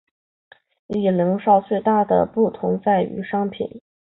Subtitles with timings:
[0.87, 3.83] 与零售最大的不同在于商品。